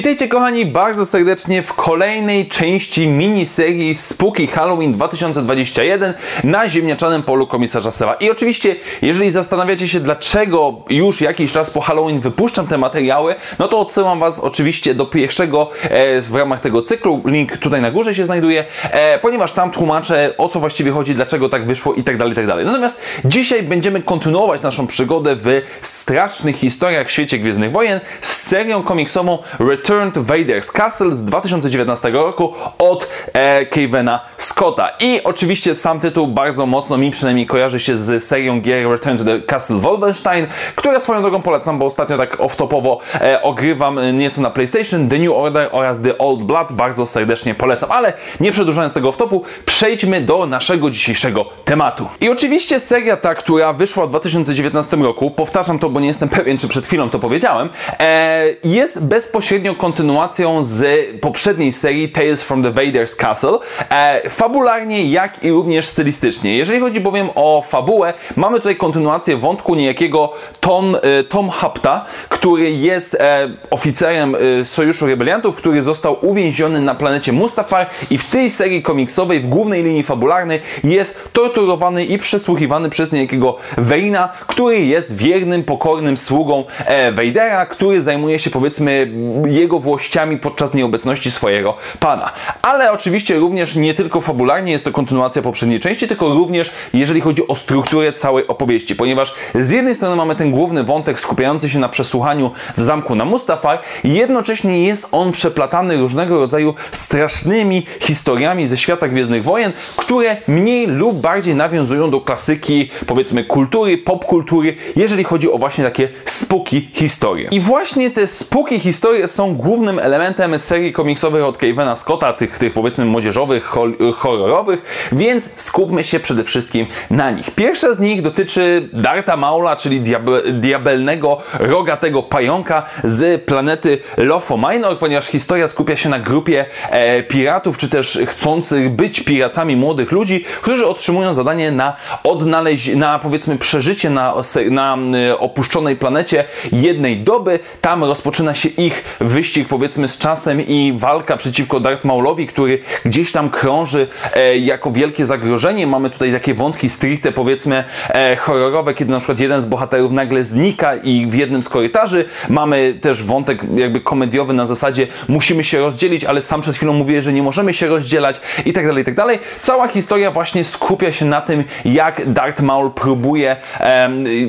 Witajcie 0.00 0.28
kochani 0.28 0.66
bardzo 0.66 1.06
serdecznie 1.06 1.62
w 1.62 1.72
kolejnej 1.72 2.48
części 2.48 3.08
miniserii 3.08 3.94
Spooky 3.94 4.46
Halloween 4.46 4.92
2021 4.92 6.14
na 6.44 6.68
ziemniaczanym 6.68 7.22
polu 7.22 7.46
komisarza 7.46 7.90
Sewa. 7.90 8.14
I 8.14 8.30
oczywiście, 8.30 8.76
jeżeli 9.02 9.30
zastanawiacie 9.30 9.88
się, 9.88 10.00
dlaczego 10.00 10.74
już 10.90 11.20
jakiś 11.20 11.52
czas 11.52 11.70
po 11.70 11.80
Halloween 11.80 12.20
wypuszczam 12.20 12.66
te 12.66 12.78
materiały, 12.78 13.34
no 13.58 13.68
to 13.68 13.78
odsyłam 13.78 14.20
Was 14.20 14.38
oczywiście 14.38 14.94
do 14.94 15.06
pierwszego 15.06 15.70
e, 15.82 16.20
w 16.20 16.34
ramach 16.34 16.60
tego 16.60 16.82
cyklu. 16.82 17.22
Link 17.24 17.56
tutaj 17.56 17.82
na 17.82 17.90
górze 17.90 18.14
się 18.14 18.24
znajduje, 18.24 18.64
e, 18.82 19.18
ponieważ 19.18 19.52
tam 19.52 19.70
tłumaczę 19.70 20.34
o 20.38 20.48
co 20.48 20.60
właściwie 20.60 20.90
chodzi, 20.90 21.14
dlaczego 21.14 21.48
tak 21.48 21.66
wyszło 21.66 21.94
i 21.94 22.04
tak 22.04 22.16
dalej, 22.16 22.34
tak 22.34 22.46
dalej. 22.46 22.66
Natomiast 22.66 23.02
dzisiaj 23.24 23.62
będziemy 23.62 24.02
kontynuować 24.02 24.62
naszą 24.62 24.86
przygodę 24.86 25.36
w 25.36 25.62
strasznych 25.82 26.56
historiach 26.56 27.08
w 27.08 27.10
świecie 27.10 27.38
Gwiezdnych 27.38 27.72
Wojen 27.72 28.00
z 28.20 28.36
serią 28.36 28.82
komiksową 28.82 29.38
Return 29.58 29.89
to 29.90 30.22
Vader's 30.22 30.72
Castle 30.72 31.14
z 31.14 31.24
2019 31.24 32.10
roku 32.10 32.54
od 32.78 33.08
e, 33.32 33.66
Kevena 33.66 34.20
Scotta. 34.36 34.88
I 35.00 35.20
oczywiście 35.24 35.76
sam 35.76 36.00
tytuł 36.00 36.28
bardzo 36.28 36.66
mocno 36.66 36.98
mi 36.98 37.10
przynajmniej 37.10 37.46
kojarzy 37.46 37.80
się 37.80 37.96
z 37.96 38.24
serią 38.24 38.60
gier 38.60 38.90
Return 38.90 39.18
to 39.18 39.24
the 39.24 39.40
Castle 39.40 39.76
Wolfenstein, 39.76 40.46
która 40.76 41.00
swoją 41.00 41.22
drogą 41.22 41.42
polecam, 41.42 41.78
bo 41.78 41.86
ostatnio 41.86 42.16
tak 42.16 42.36
off-topowo 42.36 42.98
e, 43.14 43.42
ogrywam 43.42 44.16
nieco 44.18 44.40
na 44.40 44.50
PlayStation, 44.50 45.08
The 45.08 45.18
New 45.18 45.32
Order 45.32 45.68
oraz 45.72 46.02
The 46.02 46.18
Old 46.18 46.42
Blood. 46.42 46.72
Bardzo 46.72 47.06
serdecznie 47.06 47.54
polecam, 47.54 47.92
ale 47.92 48.12
nie 48.40 48.52
przedłużając 48.52 48.92
tego 48.92 49.10
off-topu, 49.10 49.40
przejdźmy 49.66 50.20
do 50.20 50.46
naszego 50.46 50.90
dzisiejszego 50.90 51.46
tematu. 51.64 52.06
I 52.20 52.28
oczywiście 52.28 52.80
seria 52.80 53.16
ta, 53.16 53.34
która 53.34 53.72
wyszła 53.72 54.06
w 54.06 54.08
2019 54.08 54.96
roku, 54.96 55.30
powtarzam 55.30 55.78
to, 55.78 55.90
bo 55.90 56.00
nie 56.00 56.08
jestem 56.08 56.28
pewien, 56.28 56.58
czy 56.58 56.68
przed 56.68 56.86
chwilą 56.86 57.10
to 57.10 57.18
powiedziałem, 57.18 57.68
e, 58.00 58.44
jest 58.64 59.04
bezpośrednio 59.04 59.69
kontynuacją 59.74 60.62
z 60.62 61.06
poprzedniej 61.20 61.72
serii 61.72 62.08
Tales 62.08 62.42
from 62.42 62.62
the 62.62 62.70
Vader's 62.70 63.16
Castle, 63.16 63.58
e, 63.90 64.30
fabularnie 64.30 65.10
jak 65.10 65.44
i 65.44 65.50
również 65.50 65.86
stylistycznie. 65.86 66.56
Jeżeli 66.56 66.80
chodzi 66.80 67.00
bowiem 67.00 67.28
o 67.34 67.64
fabułę, 67.68 68.14
mamy 68.36 68.58
tutaj 68.58 68.76
kontynuację 68.76 69.36
wątku 69.36 69.74
niejakiego 69.74 70.32
Tom, 70.60 70.96
e, 71.02 71.24
Tom 71.24 71.50
Hapta, 71.50 72.04
który 72.28 72.70
jest 72.70 73.14
e, 73.14 73.48
oficerem 73.70 74.36
e, 74.60 74.64
Sojuszu 74.64 75.06
Rebeliantów, 75.06 75.56
który 75.56 75.82
został 75.82 76.16
uwięziony 76.22 76.80
na 76.80 76.94
planecie 76.94 77.32
Mustafar 77.32 77.86
i 78.10 78.18
w 78.18 78.30
tej 78.30 78.50
serii 78.50 78.82
komiksowej, 78.82 79.40
w 79.40 79.46
głównej 79.46 79.82
linii 79.82 80.02
fabularnej 80.02 80.60
jest 80.84 81.32
torturowany 81.32 82.04
i 82.04 82.18
przesłuchiwany 82.18 82.90
przez 82.90 83.12
niejakiego 83.12 83.56
Veina, 83.78 84.28
który 84.46 84.80
jest 84.80 85.16
wiernym, 85.16 85.64
pokornym 85.64 86.16
sługą 86.16 86.64
e, 86.78 87.12
Vadera, 87.12 87.66
który 87.66 88.02
zajmuje 88.02 88.38
się 88.38 88.50
powiedzmy 88.50 89.12
jego 89.60 89.80
włościami 89.80 90.36
podczas 90.36 90.74
nieobecności 90.74 91.30
swojego 91.30 91.76
pana. 92.00 92.32
Ale 92.62 92.92
oczywiście 92.92 93.38
również 93.38 93.76
nie 93.76 93.94
tylko 93.94 94.20
fabularnie 94.20 94.72
jest 94.72 94.84
to 94.84 94.92
kontynuacja 94.92 95.42
poprzedniej 95.42 95.80
części, 95.80 96.08
tylko 96.08 96.34
również 96.34 96.70
jeżeli 96.92 97.20
chodzi 97.20 97.48
o 97.48 97.54
strukturę 97.54 98.12
całej 98.12 98.46
opowieści, 98.46 98.96
ponieważ 98.96 99.34
z 99.54 99.70
jednej 99.70 99.94
strony 99.94 100.16
mamy 100.16 100.36
ten 100.36 100.50
główny 100.50 100.84
wątek 100.84 101.20
skupiający 101.20 101.70
się 101.70 101.78
na 101.78 101.88
przesłuchaniu 101.88 102.50
w 102.76 102.82
zamku 102.82 103.14
na 103.14 103.24
Mustafar, 103.24 103.78
jednocześnie 104.04 104.84
jest 104.84 105.08
on 105.12 105.32
przeplatany 105.32 105.96
różnego 105.96 106.38
rodzaju 106.38 106.74
strasznymi 106.92 107.86
historiami 108.00 108.68
ze 108.68 108.76
świata 108.78 109.08
Gwiezdnych 109.08 109.42
Wojen, 109.42 109.72
które 109.96 110.36
mniej 110.48 110.86
lub 110.86 111.20
bardziej 111.20 111.54
nawiązują 111.54 112.10
do 112.10 112.20
klasyki, 112.20 112.90
powiedzmy, 113.06 113.44
kultury, 113.44 113.98
popkultury, 113.98 114.76
jeżeli 114.96 115.24
chodzi 115.24 115.52
o 115.52 115.58
właśnie 115.58 115.84
takie 115.84 116.08
spooky 116.24 116.88
historie. 116.92 117.48
I 117.50 117.60
właśnie 117.60 118.10
te 118.10 118.26
spooky 118.26 118.80
historie 118.80 119.28
są 119.28 119.49
głównym 119.56 119.98
elementem 119.98 120.58
serii 120.58 120.92
komiksowych 120.92 121.44
od 121.44 121.58
Kevena 121.58 121.96
Scotta, 121.96 122.32
tych, 122.32 122.58
tych 122.58 122.72
powiedzmy 122.72 123.04
młodzieżowych, 123.04 123.72
horrorowych, 124.14 125.08
więc 125.12 125.50
skupmy 125.56 126.04
się 126.04 126.20
przede 126.20 126.44
wszystkim 126.44 126.86
na 127.10 127.30
nich. 127.30 127.50
Pierwsza 127.50 127.94
z 127.94 127.98
nich 127.98 128.22
dotyczy 128.22 128.88
Darta 128.92 129.36
Maula, 129.36 129.76
czyli 129.76 130.00
diabe, 130.00 130.42
diabelnego, 130.52 131.38
rogatego 131.58 132.22
pająka 132.22 132.82
z 133.04 133.44
planety 133.44 133.98
Lofo 134.16 134.56
Minor, 134.56 134.98
ponieważ 134.98 135.26
historia 135.26 135.68
skupia 135.68 135.96
się 135.96 136.08
na 136.08 136.18
grupie 136.18 136.66
e, 136.90 137.22
piratów, 137.22 137.78
czy 137.78 137.88
też 137.88 138.18
chcących 138.26 138.90
być 138.90 139.20
piratami 139.20 139.76
młodych 139.76 140.12
ludzi, 140.12 140.44
którzy 140.62 140.86
otrzymują 140.86 141.34
zadanie 141.34 141.72
na 141.72 141.96
odnaleźć, 142.24 142.96
na 142.96 143.18
powiedzmy 143.18 143.58
przeżycie 143.58 144.10
na, 144.10 144.34
na 144.70 144.96
e, 145.30 145.38
opuszczonej 145.38 145.96
planecie 145.96 146.44
jednej 146.72 147.20
doby. 147.20 147.58
Tam 147.80 148.04
rozpoczyna 148.04 148.54
się 148.54 148.68
ich 148.68 149.04
wyścig 149.40 149.68
powiedzmy 149.68 150.08
z 150.08 150.18
czasem 150.18 150.60
i 150.60 150.92
walka 150.96 151.36
przeciwko 151.36 151.80
Darth 151.80 152.04
Maulowi, 152.04 152.46
który 152.46 152.78
gdzieś 153.04 153.32
tam 153.32 153.50
krąży 153.50 154.06
e, 154.34 154.58
jako 154.58 154.92
wielkie 154.92 155.26
zagrożenie. 155.26 155.86
Mamy 155.86 156.10
tutaj 156.10 156.32
takie 156.32 156.54
wątki 156.54 156.90
stricte 156.90 157.32
powiedzmy 157.32 157.84
e, 158.08 158.36
horrorowe, 158.36 158.94
kiedy 158.94 159.10
na 159.10 159.18
przykład 159.18 159.40
jeden 159.40 159.62
z 159.62 159.66
bohaterów 159.66 160.12
nagle 160.12 160.44
znika 160.44 160.96
i 160.96 161.26
w 161.26 161.34
jednym 161.34 161.62
z 161.62 161.68
korytarzy 161.68 162.24
mamy 162.48 162.94
też 163.00 163.22
wątek 163.22 163.62
jakby 163.74 164.00
komediowy 164.00 164.52
na 164.52 164.66
zasadzie 164.66 165.06
musimy 165.28 165.64
się 165.64 165.78
rozdzielić, 165.78 166.24
ale 166.24 166.42
sam 166.42 166.60
przed 166.60 166.76
chwilą 166.76 166.92
mówię, 166.92 167.22
że 167.22 167.32
nie 167.32 167.42
możemy 167.42 167.74
się 167.74 167.86
rozdzielać 167.86 168.40
i 168.64 168.72
tak 168.72 168.86
dalej, 168.86 169.02
i 169.02 169.04
tak 169.04 169.14
dalej. 169.14 169.38
Cała 169.60 169.88
historia 169.88 170.30
właśnie 170.30 170.64
skupia 170.64 171.12
się 171.12 171.24
na 171.24 171.40
tym, 171.40 171.64
jak 171.84 172.32
Darth 172.32 172.62
Maul 172.62 172.90
próbuje, 172.90 173.56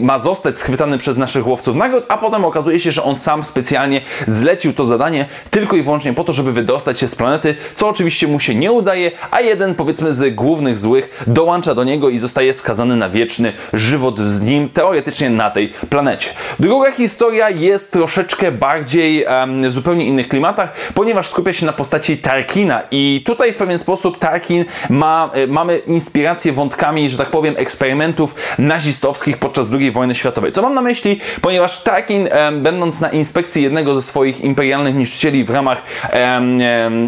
ma 0.02 0.20
zostać 0.20 0.60
schwytany 0.60 0.98
przez 0.98 1.18
naszych 1.18 1.48
łowców 1.48 1.76
nagród, 1.76 2.06
a 2.08 2.18
potem 2.18 2.46
okazuje 2.46 2.80
się, 2.80 2.92
że 2.92 3.04
on 3.04 3.16
sam 3.16 3.46
specjalnie 3.46 4.02
zlecił 4.28 4.74
to 4.74 4.81
zadanie 4.86 5.26
tylko 5.50 5.76
i 5.76 5.82
wyłącznie 5.82 6.14
po 6.14 6.24
to, 6.24 6.34
żeby 6.34 6.52
wydostać 6.52 7.00
się 7.00 7.08
z 7.08 7.16
planety, 7.16 7.56
co 7.76 7.90
oczywiście 7.90 8.28
mu 8.28 8.40
się 8.40 8.56
nie 8.56 8.72
udaje, 8.72 9.12
a 9.32 9.42
jeden 9.42 9.76
powiedzmy 9.76 10.14
z 10.14 10.36
głównych 10.36 10.78
złych 10.78 11.24
dołącza 11.28 11.76
do 11.76 11.84
niego 11.84 12.10
i 12.10 12.18
zostaje 12.18 12.54
skazany 12.54 12.96
na 12.96 13.10
wieczny 13.10 13.54
żywot 13.74 14.20
z 14.20 14.42
nim, 14.42 14.70
teoretycznie 14.70 15.30
na 15.30 15.52
tej 15.52 15.70
planecie. 15.90 16.30
Druga 16.60 16.92
historia 16.92 17.50
jest 17.50 17.92
troszeczkę 17.92 18.52
bardziej 18.52 19.26
um, 19.26 19.70
w 19.70 19.74
zupełnie 19.74 20.06
innych 20.06 20.28
klimatach, 20.28 20.74
ponieważ 20.94 21.30
skupia 21.30 21.54
się 21.54 21.66
na 21.66 21.74
postaci 21.74 22.18
Tarkina 22.18 22.82
i 22.92 23.24
tutaj 23.26 23.54
w 23.54 23.56
pewien 23.56 23.80
sposób 23.80 24.20
Tarkin 24.20 24.66
ma, 24.90 25.30
e, 25.34 25.48
mamy 25.48 25.78
inspirację 25.78 26.54
wątkami, 26.54 27.10
że 27.10 27.18
tak 27.18 27.30
powiem, 27.30 27.54
eksperymentów 27.58 28.36
nazistowskich 28.60 29.38
podczas 29.38 29.68
II 29.74 29.92
wojny 29.92 30.16
światowej. 30.16 30.52
Co 30.52 30.62
mam 30.62 30.74
na 30.74 30.82
myśli? 30.82 31.20
Ponieważ 31.42 31.84
Tarkin, 31.84 32.30
będąc 32.52 33.02
na 33.02 33.10
inspekcji 33.10 33.64
jednego 33.64 33.96
ze 33.96 34.02
swoich 34.02 34.42
imperialnych 34.42 34.71
niszczycieli 34.78 35.44
w 35.44 35.50
ramach 35.50 35.84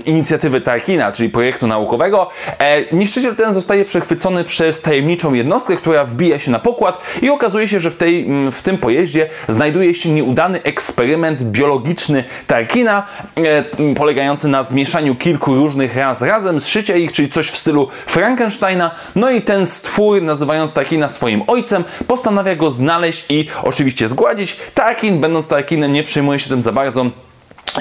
inicjatywy 0.06 0.62
Tarkina, 0.62 1.12
czyli 1.12 1.30
projektu 1.30 1.68
naukowego, 1.68 2.30
e, 2.60 2.96
niszczyciel 2.96 3.36
ten 3.36 3.54
zostaje 3.54 3.86
przechwycony 3.86 4.44
przez 4.44 4.82
tajemniczą 4.82 5.34
jednostkę, 5.34 5.76
która 5.76 6.06
wbija 6.06 6.40
się 6.40 6.52
na 6.52 6.60
pokład 6.60 7.02
i 7.22 7.30
okazuje 7.30 7.68
się, 7.68 7.80
że 7.80 7.92
w, 7.92 7.96
tej, 7.96 8.28
w 8.52 8.62
tym 8.62 8.78
pojeździe 8.78 9.30
znajduje 9.50 9.96
się 9.96 10.10
nieudany 10.10 10.64
eksperyment 10.64 11.44
biologiczny 11.44 12.24
Tarkina, 12.48 13.08
e, 13.38 13.64
polegający 13.96 14.48
na 14.48 14.64
zmieszaniu 14.64 15.16
kilku 15.16 15.56
różnych 15.56 15.98
raz 15.98 16.22
razem, 16.22 16.60
zszycia 16.60 16.96
ich, 16.96 17.12
czyli 17.12 17.30
coś 17.30 17.50
w 17.50 17.58
stylu 17.58 17.88
Frankensteina. 18.06 18.92
No 19.16 19.32
i 19.32 19.42
ten 19.42 19.66
stwór, 19.66 20.22
nazywając 20.22 20.74
Tarkina 20.74 21.10
swoim 21.10 21.44
ojcem, 21.48 21.84
postanawia 22.08 22.56
go 22.56 22.72
znaleźć 22.72 23.26
i 23.30 23.48
oczywiście 23.64 24.08
zgładzić. 24.08 24.58
Tarkin, 24.74 25.22
będąc 25.22 25.48
Tarkinem, 25.48 25.94
nie 25.94 26.04
przejmuje 26.04 26.40
się 26.40 26.50
tym 26.50 26.62
za 26.62 26.72
bardzo 26.72 27.06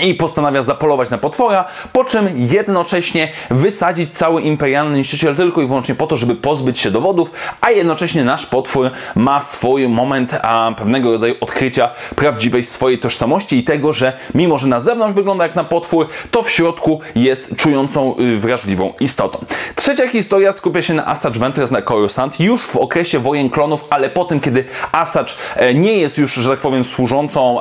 i 0.01 0.15
postanawia 0.15 0.63
zapolować 0.63 1.11
na 1.11 1.19
potwora, 1.19 1.65
po 1.93 2.05
czym 2.05 2.29
jednocześnie 2.37 3.29
wysadzić 3.51 4.13
cały 4.13 4.43
imperialny 4.43 4.99
niszczyciel 4.99 5.37
tylko 5.37 5.63
i 5.63 5.67
wyłącznie 5.67 5.95
po 5.95 6.07
to, 6.07 6.17
żeby 6.17 6.35
pozbyć 6.35 6.79
się 6.79 6.91
dowodów, 6.91 7.31
a 7.61 7.71
jednocześnie 7.71 8.25
nasz 8.25 8.47
potwór 8.47 8.91
ma 9.15 9.41
swój 9.41 9.89
moment 9.89 10.35
a, 10.43 10.73
pewnego 10.77 11.13
rodzaju 11.13 11.35
odkrycia 11.41 11.91
prawdziwej 12.17 12.65
swojej 12.65 12.99
tożsamości 12.99 13.57
i 13.57 13.65
tego, 13.65 13.93
że 13.93 14.13
mimo, 14.35 14.59
że 14.59 14.67
na 14.67 14.81
zewnątrz 14.81 15.15
wygląda 15.15 15.45
jak 15.45 15.55
na 15.55 15.65
potwór, 15.65 16.09
to 16.31 16.43
w 16.43 16.51
środku 16.51 17.01
jest 17.15 17.57
czującą 17.57 18.17
y, 18.19 18.39
wrażliwą 18.39 18.93
istotą. 19.01 19.45
Trzecia 19.77 20.09
historia 20.09 20.53
skupia 20.53 20.83
się 20.83 20.95
na 20.95 21.07
Asajj 21.07 21.35
Ventress 21.35 21.71
na 21.71 21.83
Coruscant 21.83 22.41
już 22.41 22.67
w 22.67 22.77
okresie 22.77 23.19
wojen 23.19 23.51
klonów, 23.51 23.85
ale 23.91 24.11
po 24.11 24.25
tym, 24.25 24.41
kiedy 24.41 24.65
Asajj 24.93 25.27
e, 25.57 25.75
nie 25.75 25.99
jest 25.99 26.19
już, 26.19 26.35
że 26.35 26.51
tak 26.51 26.61
powiem, 26.61 26.85
służącą 26.85 27.61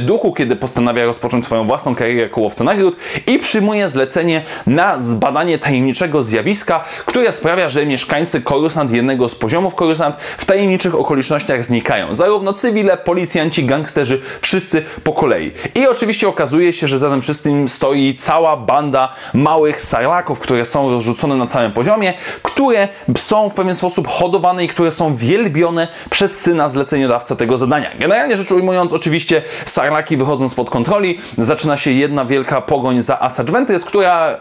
duchu, 0.00 0.32
kiedy 0.32 0.56
postanawia 0.56 1.04
rozpocząć 1.04 1.44
swoją 1.44 1.67
własną 1.68 1.94
karierę 1.94 2.20
jako 2.20 2.64
nagród 2.64 2.96
i 3.26 3.38
przyjmuje 3.38 3.88
zlecenie 3.88 4.42
na 4.66 5.00
zbadanie 5.00 5.58
tajemniczego 5.58 6.22
zjawiska, 6.22 6.84
które 7.06 7.32
sprawia, 7.32 7.68
że 7.68 7.86
mieszkańcy 7.86 8.42
Korusant, 8.42 8.92
jednego 8.92 9.28
z 9.28 9.34
poziomów 9.34 9.74
Korusant, 9.74 10.16
w 10.38 10.44
tajemniczych 10.44 10.94
okolicznościach 10.94 11.64
znikają. 11.64 12.14
Zarówno 12.14 12.52
cywile, 12.52 12.96
policjanci, 12.96 13.64
gangsterzy, 13.64 14.22
wszyscy 14.40 14.84
po 15.04 15.12
kolei. 15.12 15.52
I 15.74 15.86
oczywiście 15.86 16.28
okazuje 16.28 16.72
się, 16.72 16.88
że 16.88 16.98
za 16.98 17.10
tym 17.10 17.22
wszystkim 17.22 17.68
stoi 17.68 18.14
cała 18.14 18.56
banda 18.56 19.14
małych 19.34 19.80
sarlaków, 19.82 20.38
które 20.38 20.64
są 20.64 20.90
rozrzucone 20.90 21.36
na 21.36 21.46
całym 21.46 21.72
poziomie, 21.72 22.14
które 22.42 22.88
są 23.16 23.48
w 23.48 23.54
pewien 23.54 23.74
sposób 23.74 24.08
hodowane 24.08 24.64
i 24.64 24.68
które 24.68 24.90
są 24.90 25.16
wielbione 25.16 25.88
przez 26.10 26.40
syna 26.40 26.68
zleceniodawcę 26.68 27.36
tego 27.36 27.58
zadania. 27.58 27.90
Generalnie 27.98 28.36
rzecz 28.36 28.52
ujmując, 28.52 28.92
oczywiście 28.92 29.42
sarlaki 29.66 30.16
wychodzą 30.16 30.48
spod 30.48 30.70
kontroli, 30.70 31.18
zaczyna 31.58 31.76
się 31.76 31.90
jedna 31.90 32.24
wielka 32.24 32.60
pogoń 32.60 33.02
za 33.02 33.20
Asajj 33.20 33.48
Ventress, 33.48 33.84
która 33.84 34.40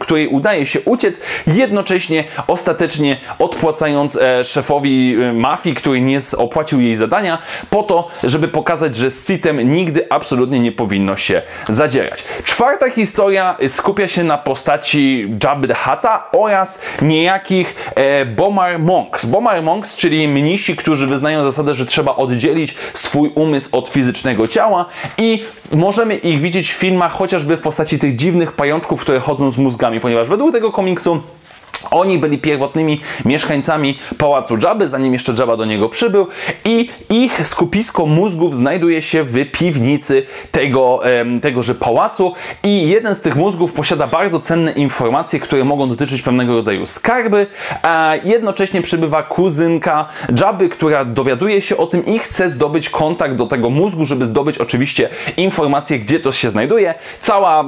której 0.00 0.28
udaje 0.28 0.66
się 0.66 0.80
uciec, 0.80 1.22
jednocześnie 1.46 2.24
ostatecznie 2.46 3.16
odpłacając 3.38 4.16
e, 4.16 4.44
szefowi 4.44 5.16
e, 5.22 5.32
mafii, 5.32 5.76
który 5.76 6.00
nie 6.00 6.18
opłacił 6.36 6.80
jej 6.80 6.96
zadania, 6.96 7.38
po 7.70 7.82
to, 7.82 8.08
żeby 8.24 8.48
pokazać, 8.48 8.96
że 8.96 9.10
z 9.10 9.26
Sitem 9.26 9.74
nigdy 9.74 10.06
absolutnie 10.10 10.60
nie 10.60 10.72
powinno 10.72 11.16
się 11.16 11.42
zadzierać. 11.68 12.24
Czwarta 12.44 12.90
historia 12.90 13.56
skupia 13.68 14.08
się 14.08 14.24
na 14.24 14.38
postaci 14.38 15.28
Jabby 15.44 15.68
the 15.68 15.74
oraz 16.32 16.80
niejakich 17.02 17.74
e, 17.94 18.26
Bomar 18.26 18.78
Monks. 18.78 19.24
Bomar 19.24 19.62
Monks, 19.62 19.96
czyli 19.96 20.28
mnisi, 20.28 20.76
którzy 20.76 21.06
wyznają 21.06 21.44
zasadę, 21.44 21.74
że 21.74 21.86
trzeba 21.86 22.16
oddzielić 22.16 22.74
swój 22.92 23.30
umysł 23.34 23.76
od 23.76 23.88
fizycznego 23.88 24.48
ciała 24.48 24.86
i 25.18 25.44
możemy 25.72 26.16
ich 26.16 26.40
widzieć 26.40 26.53
w 26.62 26.66
filmach 26.66 27.12
chociażby 27.12 27.56
w 27.56 27.60
postaci 27.60 27.98
tych 27.98 28.16
dziwnych 28.16 28.52
pajączków, 28.52 29.00
które 29.00 29.20
chodzą 29.20 29.50
z 29.50 29.58
mózgami, 29.58 30.00
ponieważ 30.00 30.28
według 30.28 30.52
tego 30.52 30.72
komiksu 30.72 31.20
oni 31.90 32.18
byli 32.18 32.38
pierwotnymi 32.38 33.00
mieszkańcami 33.24 33.98
pałacu 34.18 34.58
Jabby, 34.62 34.88
zanim 34.88 35.12
jeszcze 35.12 35.34
Jabba 35.38 35.56
do 35.56 35.64
niego 35.64 35.88
przybył 35.88 36.26
i 36.64 36.88
ich 37.10 37.46
skupisko 37.46 38.06
mózgów 38.06 38.56
znajduje 38.56 39.02
się 39.02 39.24
w 39.24 39.50
piwnicy 39.52 40.26
tego, 40.50 41.00
tegoże 41.42 41.74
pałacu 41.74 42.34
i 42.62 42.88
jeden 42.88 43.14
z 43.14 43.20
tych 43.20 43.36
mózgów 43.36 43.72
posiada 43.72 44.06
bardzo 44.06 44.40
cenne 44.40 44.72
informacje, 44.72 45.40
które 45.40 45.64
mogą 45.64 45.88
dotyczyć 45.88 46.22
pewnego 46.22 46.54
rodzaju 46.54 46.86
skarby, 46.86 47.46
a 47.82 48.14
jednocześnie 48.24 48.82
przybywa 48.82 49.22
kuzynka 49.22 50.08
Jabby, 50.40 50.68
która 50.68 51.04
dowiaduje 51.04 51.62
się 51.62 51.76
o 51.76 51.86
tym 51.86 52.06
i 52.06 52.18
chce 52.18 52.50
zdobyć 52.50 52.90
kontakt 52.90 53.34
do 53.34 53.46
tego 53.46 53.70
mózgu, 53.70 54.04
żeby 54.04 54.26
zdobyć 54.26 54.58
oczywiście 54.58 55.08
informacje, 55.36 55.98
gdzie 55.98 56.20
to 56.20 56.32
się 56.32 56.50
znajduje. 56.50 56.94
Cała 57.20 57.64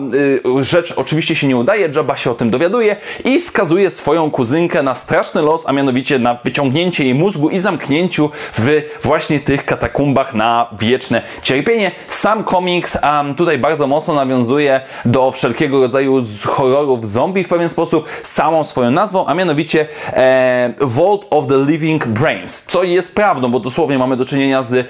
y, 0.60 0.64
rzecz 0.64 0.94
oczywiście 0.96 1.36
się 1.36 1.46
nie 1.46 1.56
udaje, 1.56 1.88
Jabba 1.94 2.16
się 2.16 2.30
o 2.30 2.34
tym 2.34 2.50
dowiaduje 2.50 2.96
i 3.24 3.40
skazuje 3.40 3.90
swoje 3.90 4.05
swoją 4.06 4.30
kuzynkę 4.30 4.82
na 4.82 4.94
straszny 4.94 5.42
los, 5.42 5.68
a 5.68 5.72
mianowicie 5.72 6.18
na 6.18 6.34
wyciągnięcie 6.34 7.04
jej 7.04 7.14
mózgu 7.14 7.50
i 7.50 7.58
zamknięciu 7.58 8.30
w 8.58 8.82
właśnie 9.02 9.40
tych 9.40 9.64
katakumbach 9.64 10.34
na 10.34 10.66
wieczne 10.78 11.22
cierpienie. 11.42 11.90
Sam 12.08 12.44
komiks 12.44 12.98
um, 13.02 13.34
tutaj 13.34 13.58
bardzo 13.58 13.86
mocno 13.86 14.14
nawiązuje 14.14 14.80
do 15.04 15.32
wszelkiego 15.32 15.80
rodzaju 15.80 16.20
horrorów 16.46 17.08
zombie 17.08 17.44
w 17.44 17.48
pewien 17.48 17.68
sposób 17.68 18.04
samą 18.22 18.64
swoją 18.64 18.90
nazwą, 18.90 19.26
a 19.26 19.34
mianowicie 19.34 19.86
e, 20.12 20.74
Vault 20.80 21.26
of 21.30 21.46
the 21.46 21.64
Living 21.66 22.06
Brains, 22.06 22.62
co 22.62 22.82
jest 22.84 23.14
prawdą, 23.14 23.50
bo 23.50 23.60
dosłownie 23.60 23.98
mamy 23.98 24.16
do 24.16 24.24
czynienia 24.24 24.62
z 24.62 24.74
e, 24.74 24.86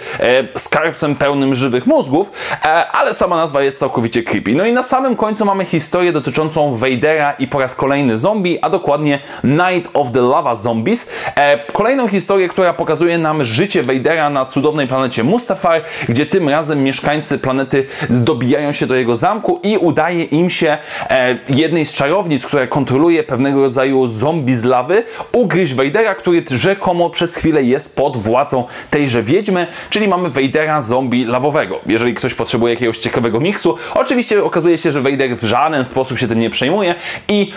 skarbcem 0.58 1.16
pełnym 1.16 1.54
żywych 1.54 1.86
mózgów, 1.86 2.32
e, 2.64 2.90
ale 2.90 3.14
sama 3.14 3.36
nazwa 3.36 3.62
jest 3.62 3.78
całkowicie 3.78 4.22
creepy. 4.22 4.54
No 4.54 4.66
i 4.66 4.72
na 4.72 4.82
samym 4.82 5.16
końcu 5.16 5.44
mamy 5.44 5.64
historię 5.64 6.12
dotyczącą 6.12 6.76
Vadera 6.76 7.32
i 7.32 7.48
po 7.48 7.58
raz 7.58 7.74
kolejny 7.74 8.18
zombie, 8.18 8.58
a 8.62 8.70
dokładnie 8.70 8.95
dokładnie 8.96 9.18
Night 9.44 9.90
of 9.94 10.12
the 10.12 10.20
Lava 10.20 10.56
Zombies. 10.56 11.10
E, 11.34 11.58
kolejną 11.72 12.08
historię, 12.08 12.48
która 12.48 12.72
pokazuje 12.72 13.18
nam 13.18 13.44
życie 13.44 13.82
Vadera 13.82 14.30
na 14.30 14.44
cudownej 14.44 14.86
planecie 14.86 15.24
Mustafar, 15.24 15.82
gdzie 16.08 16.26
tym 16.26 16.48
razem 16.48 16.82
mieszkańcy 16.82 17.38
planety 17.38 17.86
zdobijają 18.10 18.72
się 18.72 18.86
do 18.86 18.94
jego 18.94 19.16
zamku 19.16 19.60
i 19.62 19.76
udaje 19.76 20.24
im 20.24 20.50
się 20.50 20.78
e, 21.10 21.38
jednej 21.48 21.86
z 21.86 21.94
czarownic, 21.94 22.46
która 22.46 22.66
kontroluje 22.66 23.22
pewnego 23.22 23.60
rodzaju 23.60 24.08
zombie 24.08 24.54
z 24.54 24.64
lawy, 24.64 25.04
ugryźć 25.32 25.74
Vadera, 25.74 26.14
który 26.14 26.42
rzekomo 26.50 27.10
przez 27.10 27.36
chwilę 27.36 27.62
jest 27.62 27.96
pod 27.96 28.16
władzą 28.16 28.64
tejże 28.90 29.22
wiedźmy, 29.22 29.66
czyli 29.90 30.08
mamy 30.08 30.30
Vadera 30.30 30.80
zombie 30.80 31.24
lawowego. 31.24 31.80
Jeżeli 31.86 32.14
ktoś 32.14 32.34
potrzebuje 32.34 32.74
jakiegoś 32.74 32.98
ciekawego 32.98 33.40
miksu, 33.40 33.76
oczywiście 33.94 34.44
okazuje 34.44 34.78
się, 34.78 34.92
że 34.92 35.00
Vader 35.00 35.36
w 35.36 35.44
żaden 35.44 35.84
sposób 35.84 36.18
się 36.18 36.28
tym 36.28 36.40
nie 36.40 36.50
przejmuje 36.50 36.94
i 37.28 37.52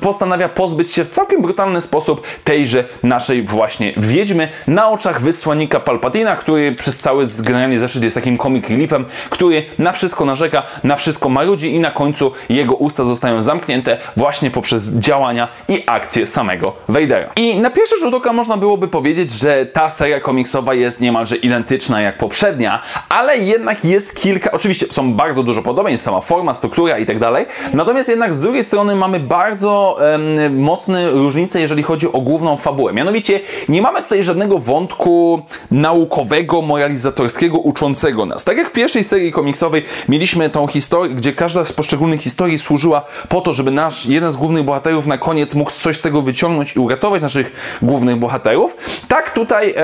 postanawia 0.00 0.48
pozbyć 0.48 0.79
się 0.88 1.04
w 1.04 1.08
całkiem 1.08 1.42
brutalny 1.42 1.80
sposób 1.80 2.22
tejże 2.44 2.84
naszej 3.02 3.42
właśnie 3.42 3.92
wiedźmy 3.96 4.48
na 4.66 4.90
oczach 4.90 5.20
wysłannika 5.20 5.80
Palpatina, 5.80 6.36
który 6.36 6.72
przez 6.72 6.98
cały 6.98 7.26
generalnie 7.38 7.80
zeszyt 7.80 8.02
jest 8.02 8.14
takim 8.14 8.38
comic 8.38 8.68
reliefem, 8.68 9.04
który 9.30 9.64
na 9.78 9.92
wszystko 9.92 10.24
narzeka, 10.24 10.62
na 10.84 10.96
wszystko 10.96 11.28
marudzi 11.28 11.74
i 11.74 11.80
na 11.80 11.90
końcu 11.90 12.32
jego 12.48 12.74
usta 12.74 13.04
zostają 13.04 13.42
zamknięte 13.42 13.98
właśnie 14.16 14.50
poprzez 14.50 14.88
działania 14.88 15.48
i 15.68 15.82
akcje 15.86 16.26
samego 16.26 16.72
Vadera. 16.88 17.30
I 17.36 17.56
na 17.56 17.70
pierwszy 17.70 17.98
rzut 17.98 18.14
oka 18.14 18.32
można 18.32 18.56
byłoby 18.56 18.88
powiedzieć, 18.88 19.30
że 19.30 19.66
ta 19.66 19.90
seria 19.90 20.20
komiksowa 20.20 20.74
jest 20.74 21.00
niemalże 21.00 21.36
identyczna 21.36 22.00
jak 22.00 22.18
poprzednia, 22.18 22.82
ale 23.08 23.38
jednak 23.38 23.84
jest 23.84 24.16
kilka, 24.16 24.52
oczywiście 24.52 24.86
są 24.90 25.14
bardzo 25.14 25.42
dużo 25.42 25.62
podobieństw, 25.62 26.04
sama 26.04 26.20
forma, 26.20 26.54
struktura 26.54 26.98
i 26.98 27.06
tak 27.06 27.18
dalej, 27.18 27.46
natomiast 27.74 28.08
jednak 28.08 28.34
z 28.34 28.40
drugiej 28.40 28.64
strony 28.64 28.96
mamy 28.96 29.20
bardzo 29.20 29.98
um, 30.00 30.60
mocne 30.70 31.10
różnice, 31.10 31.60
jeżeli 31.60 31.82
chodzi 31.82 32.12
o 32.12 32.20
główną 32.20 32.56
fabułę. 32.56 32.92
Mianowicie 32.92 33.40
nie 33.68 33.82
mamy 33.82 34.02
tutaj 34.02 34.24
żadnego 34.24 34.58
wątku 34.58 35.42
naukowego, 35.70 36.62
moralizatorskiego, 36.62 37.58
uczącego 37.58 38.26
nas. 38.26 38.44
Tak 38.44 38.56
jak 38.56 38.68
w 38.68 38.72
pierwszej 38.72 39.04
serii 39.04 39.32
komiksowej 39.32 39.82
mieliśmy 40.08 40.50
tą 40.50 40.66
historię, 40.66 41.14
gdzie 41.14 41.32
każda 41.32 41.64
z 41.64 41.72
poszczególnych 41.72 42.20
historii 42.20 42.58
służyła 42.58 43.04
po 43.28 43.40
to, 43.40 43.52
żeby 43.52 43.70
nasz 43.70 44.06
jeden 44.06 44.32
z 44.32 44.36
głównych 44.36 44.64
bohaterów 44.64 45.06
na 45.06 45.18
koniec 45.18 45.54
mógł 45.54 45.70
coś 45.70 45.96
z 45.96 46.02
tego 46.02 46.22
wyciągnąć 46.22 46.76
i 46.76 46.78
uratować 46.78 47.22
naszych 47.22 47.78
głównych 47.82 48.16
bohaterów. 48.16 48.76
Tak 49.08 49.30
tutaj 49.30 49.74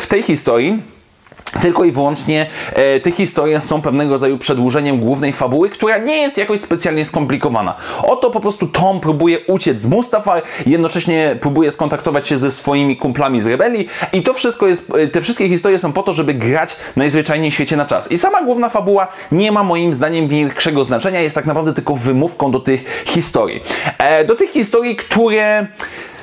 w 0.00 0.06
tej 0.08 0.22
historii 0.22 0.82
tylko 1.60 1.84
i 1.84 1.92
wyłącznie 1.92 2.46
e, 2.72 3.00
te 3.00 3.10
historie 3.10 3.60
są 3.60 3.82
pewnego 3.82 4.12
rodzaju 4.12 4.38
przedłużeniem 4.38 5.00
głównej 5.00 5.32
fabuły, 5.32 5.70
która 5.70 5.98
nie 5.98 6.16
jest 6.16 6.36
jakoś 6.36 6.60
specjalnie 6.60 7.04
skomplikowana. 7.04 7.74
Oto 8.02 8.30
po 8.30 8.40
prostu 8.40 8.66
Tom 8.66 9.00
próbuje 9.00 9.40
uciec 9.40 9.80
z 9.80 9.86
Mustafar, 9.86 10.42
jednocześnie 10.66 11.36
próbuje 11.40 11.70
skontaktować 11.70 12.28
się 12.28 12.38
ze 12.38 12.50
swoimi 12.50 12.96
kumplami 12.96 13.40
z 13.40 13.46
rebelii 13.46 13.88
i 14.12 14.22
to 14.22 14.34
wszystko 14.34 14.66
jest, 14.66 14.92
e, 14.96 15.08
te 15.08 15.20
wszystkie 15.20 15.48
historie 15.48 15.78
są 15.78 15.92
po 15.92 16.02
to, 16.02 16.12
żeby 16.12 16.34
grać 16.34 16.76
najzwyczajniej 16.96 17.50
w 17.50 17.54
świecie 17.54 17.76
na 17.76 17.84
czas. 17.84 18.12
I 18.12 18.18
sama 18.18 18.42
główna 18.42 18.68
fabuła 18.68 19.08
nie 19.32 19.52
ma 19.52 19.62
moim 19.62 19.94
zdaniem 19.94 20.28
większego 20.28 20.84
znaczenia, 20.84 21.20
jest 21.20 21.34
tak 21.34 21.46
naprawdę 21.46 21.72
tylko 21.72 21.94
wymówką 21.94 22.50
do 22.50 22.60
tych 22.60 23.04
historii. 23.06 23.60
E, 23.98 24.24
do 24.24 24.34
tych 24.34 24.50
historii, 24.50 24.96
które 24.96 25.66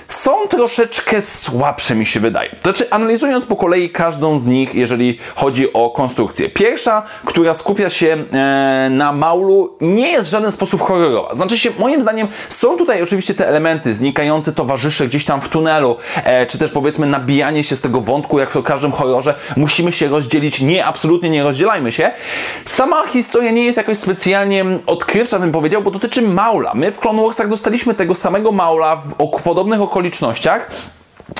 są 0.09 0.47
troszeczkę 0.47 1.21
słabsze, 1.21 1.95
mi 1.95 2.05
się 2.05 2.19
wydaje. 2.19 2.55
Znaczy, 2.61 2.91
analizując 2.91 3.45
po 3.45 3.55
kolei 3.55 3.89
każdą 3.89 4.37
z 4.37 4.45
nich, 4.45 4.75
jeżeli 4.75 5.17
chodzi 5.35 5.73
o 5.73 5.89
konstrukcję. 5.89 6.49
Pierwsza, 6.49 7.03
która 7.25 7.53
skupia 7.53 7.89
się 7.89 8.07
e, 8.33 8.87
na 8.91 9.13
Maulu, 9.13 9.77
nie 9.81 10.11
jest 10.11 10.27
w 10.27 10.31
żaden 10.31 10.51
sposób 10.51 10.81
horrorowa. 10.81 11.33
Znaczy 11.33 11.57
się, 11.57 11.69
moim 11.79 12.01
zdaniem, 12.01 12.27
są 12.49 12.77
tutaj 12.77 13.03
oczywiście 13.03 13.33
te 13.33 13.47
elementy, 13.47 13.93
znikające 13.93 14.53
towarzysze 14.53 15.07
gdzieś 15.07 15.25
tam 15.25 15.41
w 15.41 15.49
tunelu, 15.49 15.95
e, 16.15 16.45
czy 16.45 16.57
też 16.57 16.71
powiedzmy 16.71 17.07
nabijanie 17.07 17.63
się 17.63 17.75
z 17.75 17.81
tego 17.81 18.01
wątku, 18.01 18.39
jak 18.39 18.49
w 18.49 18.63
każdym 18.63 18.91
horrorze, 18.91 19.35
musimy 19.57 19.91
się 19.91 20.07
rozdzielić. 20.07 20.61
Nie, 20.61 20.85
absolutnie 20.85 21.29
nie 21.29 21.43
rozdzielajmy 21.43 21.91
się. 21.91 22.11
Sama 22.65 23.07
historia 23.07 23.51
nie 23.51 23.65
jest 23.65 23.77
jakoś 23.77 23.97
specjalnie 23.97 24.65
odkrywcza, 24.85 25.39
bym 25.39 25.51
powiedział, 25.51 25.81
bo 25.81 25.91
dotyczy 25.91 26.21
Maula. 26.21 26.73
My 26.73 26.91
w 26.91 26.99
Clone 26.99 27.23
Warsach 27.23 27.49
dostaliśmy 27.49 27.93
tego 27.93 28.15
samego 28.15 28.51
Maula 28.51 28.95
w 28.95 29.41
podobnych 29.43 29.81
okolicznościach 29.81 29.98
okolicznościach. 29.99 30.67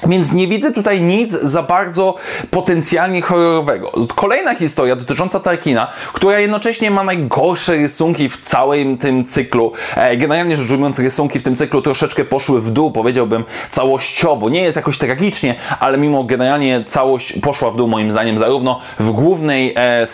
Więc 0.08 0.34
nie 0.34 0.48
widzę 0.48 0.72
tutaj 0.72 1.02
nic 1.02 1.32
za 1.32 1.64
bardzo 1.64 2.16
potencjalnie 2.52 3.22
horrorowego. 3.22 3.92
Kolejna 4.16 4.56
historia 4.56 4.96
dotycząca 4.96 5.40
Tarkina, 5.40 5.88
która 6.14 6.40
jednocześnie 6.40 6.92
ma 6.92 7.04
najgorsze 7.04 7.76
rysunki 7.76 8.30
w 8.30 8.42
całym 8.42 8.98
tym 8.98 9.26
cyklu. 9.26 9.72
E, 9.96 10.18
generalnie 10.18 10.58
rzecz 10.58 10.72
ujmując, 10.72 11.00
rysunki 11.00 11.40
w 11.40 11.44
tym 11.44 11.56
cyklu 11.56 11.82
troszeczkę 11.82 12.26
poszły 12.26 12.62
w 12.62 12.72
dół, 12.72 12.92
powiedziałbym 12.92 13.44
całościowo. 13.70 14.50
Nie 14.50 14.62
jest 14.62 14.76
jakoś 14.76 14.98
tragicznie, 14.98 15.56
ale 15.80 15.98
mimo 15.98 16.24
generalnie 16.24 16.84
całość 16.86 17.34
poszła 17.42 17.72
w 17.72 17.78
dół 17.78 17.88
moim 17.88 18.12
zdaniem 18.12 18.38
zarówno 18.38 18.80
w 19.00 19.12
głównej, 19.12 19.74
e, 19.78 20.06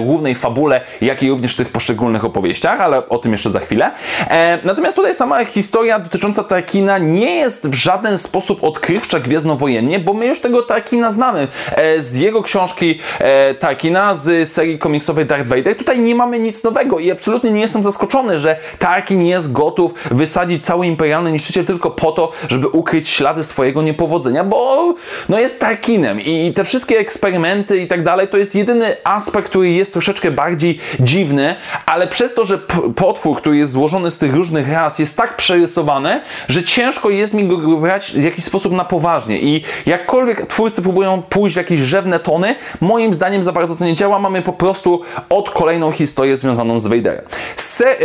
głównej 0.00 0.34
fabule, 0.34 0.80
jak 1.00 1.22
i 1.22 1.30
również 1.30 1.54
w 1.54 1.56
tych 1.56 1.68
poszczególnych 1.68 2.24
opowieściach, 2.24 2.80
ale 2.80 3.08
o 3.08 3.18
tym 3.18 3.32
jeszcze 3.32 3.50
za 3.50 3.60
chwilę. 3.60 3.90
E, 4.28 4.58
natomiast 4.64 4.96
tutaj 4.96 5.14
sama 5.14 5.44
historia 5.44 5.98
dotycząca 5.98 6.44
Tarkina 6.44 6.98
nie 6.98 7.36
jest 7.36 7.68
w 7.68 7.74
żaden 7.74 8.18
sposób 8.18 8.64
odkrywcza 8.64 9.11
puszcza 9.12 9.28
gwiezdnowojennie, 9.28 9.98
bo 9.98 10.14
my 10.14 10.26
już 10.26 10.40
tego 10.40 10.62
Tarkina 10.62 11.12
znamy. 11.12 11.48
E, 11.70 12.00
z 12.00 12.14
jego 12.14 12.42
książki 12.42 12.98
e, 13.18 13.54
Tarkina, 13.54 14.14
z 14.14 14.48
serii 14.48 14.78
komiksowej 14.78 15.26
Darth 15.26 15.48
Vader. 15.48 15.76
Tutaj 15.76 16.00
nie 16.00 16.14
mamy 16.14 16.38
nic 16.38 16.64
nowego 16.64 16.98
i 16.98 17.10
absolutnie 17.10 17.50
nie 17.50 17.60
jestem 17.60 17.82
zaskoczony, 17.82 18.40
że 18.40 18.56
Tarkin 18.78 19.22
jest 19.22 19.52
gotów 19.52 19.94
wysadzić 20.10 20.64
cały 20.64 20.86
imperialny 20.86 21.32
niszczyciel 21.32 21.64
tylko 21.64 21.90
po 21.90 22.12
to, 22.12 22.32
żeby 22.48 22.68
ukryć 22.68 23.08
ślady 23.08 23.44
swojego 23.44 23.82
niepowodzenia, 23.82 24.44
bo 24.44 24.94
no 25.28 25.40
jest 25.40 25.60
Tarkinem 25.60 26.20
i 26.20 26.52
te 26.52 26.64
wszystkie 26.64 26.98
eksperymenty 26.98 27.78
i 27.78 27.86
tak 27.86 28.02
dalej, 28.02 28.28
to 28.28 28.38
jest 28.38 28.54
jedyny 28.54 28.96
aspekt, 29.04 29.48
który 29.48 29.70
jest 29.70 29.92
troszeczkę 29.92 30.30
bardziej 30.30 30.78
dziwny, 31.00 31.54
ale 31.86 32.08
przez 32.08 32.34
to, 32.34 32.44
że 32.44 32.58
potwór, 32.96 33.36
który 33.36 33.56
jest 33.56 33.72
złożony 33.72 34.10
z 34.10 34.18
tych 34.18 34.34
różnych 34.34 34.72
ras, 34.72 34.98
jest 34.98 35.16
tak 35.16 35.36
przerysowany, 35.36 36.20
że 36.48 36.64
ciężko 36.64 37.10
jest 37.10 37.34
mi 37.34 37.48
go 37.48 37.58
brać 37.58 38.12
w 38.12 38.22
jakiś 38.22 38.44
sposób 38.44 38.72
na 38.72 38.84
poważnie 38.84 39.01
i 39.40 39.62
jakkolwiek 39.86 40.46
twórcy 40.46 40.82
próbują 40.82 41.22
pójść 41.22 41.54
w 41.54 41.56
jakieś 41.56 41.80
rzewne 41.80 42.20
tony, 42.20 42.54
moim 42.80 43.14
zdaniem 43.14 43.44
za 43.44 43.52
bardzo 43.52 43.76
to 43.76 43.84
nie 43.84 43.94
działa, 43.94 44.18
mamy 44.18 44.42
po 44.42 44.52
prostu 44.52 45.02
od 45.28 45.50
kolejną 45.50 45.90
historię 45.90 46.36
związaną 46.36 46.78
z 46.78 46.86
Vaderem. 46.86 47.24
Se, 47.56 47.96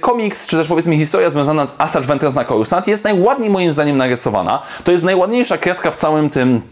komiks, 0.00 0.46
czy 0.46 0.56
też 0.56 0.68
powiedzmy 0.68 0.96
historia 0.96 1.30
związana 1.30 1.66
z 1.66 1.74
Asajj 1.78 2.04
Ventress 2.04 2.34
na 2.34 2.44
Coruscant 2.44 2.86
jest 2.86 3.04
najładniej 3.04 3.50
moim 3.50 3.72
zdaniem 3.72 3.96
narysowana. 3.96 4.62
To 4.84 4.92
jest 4.92 5.04
najładniejsza 5.04 5.58
kreska 5.58 5.90
w 5.90 5.96
całym 5.96 6.30
tym 6.30 6.62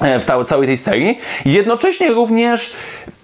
e, 0.00 0.20
w 0.20 0.44
całej 0.46 0.66
tej 0.66 0.78
serii. 0.78 1.18
Jednocześnie 1.44 2.08
również 2.08 2.74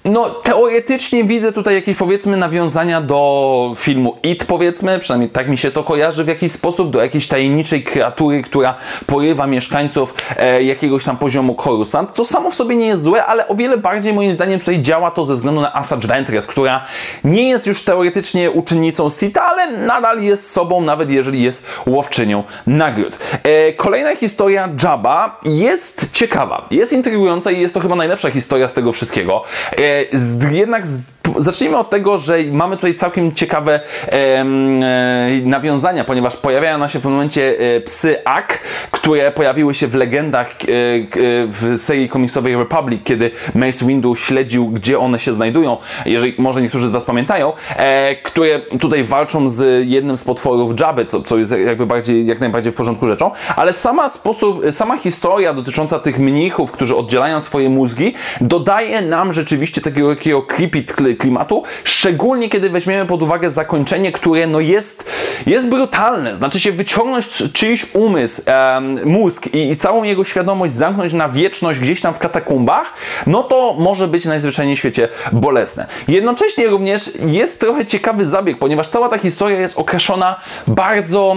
no, 0.05 0.31
teoretycznie 0.31 1.25
widzę 1.25 1.53
tutaj 1.53 1.75
jakieś 1.75 1.97
powiedzmy 1.97 2.37
nawiązania 2.37 3.01
do 3.01 3.73
filmu 3.77 4.17
It, 4.23 4.45
powiedzmy, 4.45 4.99
przynajmniej 4.99 5.31
tak 5.31 5.49
mi 5.49 5.59
się 5.59 5.71
to 5.71 5.85
kojarzy 5.85 6.25
w 6.25 6.29
jakiś 6.29 6.53
sposób, 6.53 6.91
do 6.91 7.03
jakiejś 7.03 7.29
tajemniczej 7.29 7.83
kreatury, 7.83 8.43
która 8.43 8.75
porywa 9.07 9.47
mieszkańców 9.47 10.15
e, 10.37 10.63
jakiegoś 10.63 11.05
tam 11.05 11.19
poziomu 11.19 11.55
Coruscant, 11.55 12.11
co 12.11 12.25
samo 12.25 12.51
w 12.51 12.55
sobie 12.55 12.77
nie 12.77 12.87
jest 12.87 13.03
złe, 13.03 13.25
ale 13.25 13.49
o 13.49 13.55
wiele 13.55 13.79
bardziej 13.79 14.13
moim 14.13 14.35
zdaniem 14.35 14.61
tutaj 14.61 14.81
działa 14.81 15.11
to 15.11 15.25
ze 15.25 15.35
względu 15.35 15.61
na 15.61 15.75
Asajj 15.75 16.01
Ventress, 16.01 16.47
która 16.47 16.85
nie 17.25 17.49
jest 17.49 17.67
już 17.67 17.85
teoretycznie 17.85 18.51
uczennicą 18.51 19.11
Sita, 19.11 19.43
ale 19.43 19.71
nadal 19.71 20.23
jest 20.23 20.51
sobą, 20.51 20.81
nawet 20.81 21.11
jeżeli 21.11 21.43
jest 21.43 21.67
łowczynią 21.87 22.45
nagród. 22.67 23.19
E, 23.43 23.73
kolejna 23.73 24.17
historia 24.17 24.69
Jabba 24.83 25.41
jest 25.45 26.13
ciekawa, 26.13 26.67
jest 26.71 26.93
intrygująca 26.93 27.51
i 27.51 27.61
jest 27.61 27.75
to 27.75 27.81
chyba 27.81 27.97
najlepsza 27.97 28.31
historia 28.31 28.69
z 28.69 28.73
tego 28.73 28.93
wszystkiego. 28.93 29.45
E, 29.79 30.05
jednak 30.53 30.87
zacznijmy 31.39 31.79
od 31.79 31.91
tego, 31.91 32.19
że 32.19 32.39
mamy 32.53 32.77
tutaj 32.77 32.95
całkiem 32.95 33.33
ciekawe 33.33 33.81
e, 34.07 34.45
nawiązania, 35.45 36.05
ponieważ 36.05 36.37
pojawiają 36.37 36.89
się 36.89 36.99
w 36.99 37.03
pewnym 37.03 37.13
momencie 37.13 37.55
e, 37.59 37.81
psy 37.81 38.17
Ak, 38.25 38.59
które 38.91 39.33
pojawiły 39.33 39.75
się 39.75 39.87
w 39.87 39.95
legendach 39.95 40.55
w 41.49 41.73
serii 41.77 42.09
komiksowej 42.09 42.57
Republic, 42.57 43.01
kiedy 43.05 43.31
Mace 43.55 43.87
Windu 43.87 44.17
śledził, 44.17 44.69
gdzie 44.69 44.99
one 44.99 45.19
się 45.19 45.33
znajdują, 45.33 45.77
jeżeli 46.07 46.35
może 46.39 46.63
niektórzy 46.63 46.89
z 46.89 46.93
Was 46.93 47.05
pamiętają, 47.05 47.53
które 48.23 48.61
tutaj 48.61 49.05
walczą 49.05 49.49
z 49.49 49.87
jednym 49.89 50.17
z 50.17 50.25
potworów 50.25 50.81
Jabby, 50.81 51.05
co, 51.05 51.23
co 51.23 51.39
jest 51.39 51.55
jakby 51.67 51.87
bardziej, 51.87 52.27
jak 52.27 52.41
najbardziej 52.41 52.73
w 52.73 52.75
porządku 52.75 53.09
rzeczą, 53.09 53.31
ale 53.57 53.73
sama 53.73 54.09
sposób, 54.09 54.63
sama 54.71 54.99
historia 54.99 55.55
dotycząca 55.55 55.99
tych 55.99 56.19
mnichów, 56.19 56.73
którzy 56.73 56.97
oddzielają 56.97 57.41
swoje 57.41 57.69
mózgi, 57.71 58.15
dodaje 58.41 59.03
nam 59.03 59.33
rzeczywiście 59.33 59.62
takiego, 59.71 60.17
takiego 60.17 60.43
creepy 60.43 60.85
klimatu, 61.19 61.63
szczególnie 61.85 62.49
kiedy 62.49 62.71
weźmiemy 62.71 63.07
pod 63.07 63.23
uwagę 63.23 63.51
zakończenie, 63.51 64.13
które 64.13 64.47
no 64.47 64.61
jest, 64.61 65.11
jest 65.47 65.69
brutalne. 65.69 66.37
Znaczy 66.37 66.61
się 66.61 66.73
wyciągnąć 66.73 67.29
czyjś 67.53 67.95
umysł, 67.95 68.43
um, 68.47 69.05
mózg 69.05 69.47
i, 69.55 69.71
i, 69.71 69.77
całą 69.77 70.03
jego 70.03 70.25
świadomość 70.25 70.75
zamknąć 70.75 71.13
na 71.13 71.29
wieczność 71.29 71.81
gdzieś 71.81 72.01
tam 72.01 72.15
w 72.15 72.19
katakumbach, 72.19 72.93
no 73.27 73.43
to 73.43 73.77
może 73.79 74.09
być 74.09 74.25
najzwyczajniej 74.25 74.77
w 74.77 74.79
świecie 74.79 75.09
bolesne. 75.33 75.87
Jednocześnie 76.09 76.67
również 76.67 77.11
jest 77.27 77.61
trochę 77.61 77.87
ciekawy 77.87 78.27
zabieg, 78.27 78.59
ponieważ 78.59 78.89
cała 78.89 79.09
ta 79.09 79.19
historia 79.19 79.61
jest 79.61 79.79
określona 79.79 80.41
bardzo 80.67 81.37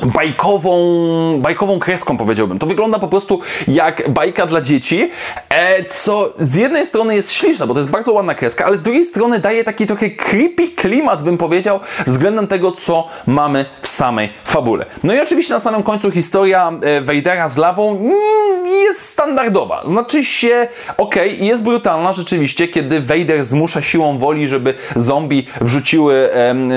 bajkową, 0.00 1.40
bajkową 1.40 1.78
kreską, 1.78 2.16
powiedziałbym. 2.16 2.58
To 2.58 2.66
wygląda 2.66 2.98
po 2.98 3.08
prostu 3.08 3.40
jak 3.68 4.10
bajka 4.10 4.46
dla 4.46 4.60
dzieci, 4.60 5.10
e, 5.48 5.84
co 5.84 6.32
z 6.38 6.54
jednej 6.54 6.84
strony 6.84 7.14
jest 7.14 7.32
śliczne, 7.32 7.66
bo 7.66 7.74
to 7.74 7.80
jest 7.80 7.90
bardzo 7.90 8.12
ładna 8.12 8.34
kreska, 8.34 8.64
ale 8.64 8.78
z 8.78 8.82
drugiej 8.82 9.04
strony 9.04 9.38
daje 9.38 9.64
taki 9.64 9.86
trochę 9.86 10.10
creepy 10.10 10.68
klimat, 10.68 11.22
bym 11.22 11.38
powiedział, 11.38 11.80
względem 12.06 12.46
tego, 12.46 12.72
co 12.72 13.08
mamy 13.26 13.64
w 13.82 13.88
samej 13.88 14.32
fabule. 14.44 14.86
No 15.04 15.14
i 15.14 15.20
oczywiście 15.20 15.54
na 15.54 15.60
samym 15.60 15.82
końcu 15.82 16.10
historia 16.10 16.72
e, 16.82 17.00
Vadera 17.00 17.48
z 17.48 17.56
lawą 17.56 17.90
mm, 17.90 18.66
jest 18.66 19.00
standardowa. 19.00 19.82
Znaczy 19.84 20.24
się, 20.24 20.68
okej, 20.96 21.34
okay, 21.34 21.46
jest 21.46 21.62
brutalna 21.62 22.12
rzeczywiście, 22.12 22.68
kiedy 22.68 23.00
Vader 23.00 23.44
zmusza 23.44 23.82
siłą 23.82 24.18
woli, 24.18 24.48
żeby 24.48 24.74
zombie 24.96 25.46
wrzuciły 25.60 26.30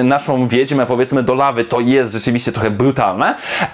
naszą 0.03 0.47
wiedźmę, 0.47 0.85
powiedzmy, 0.85 1.23
do 1.23 1.35
lawy. 1.35 1.63
To 1.63 1.79
jest 1.79 2.13
rzeczywiście 2.13 2.51
trochę 2.51 2.71
brutalne 2.71 3.04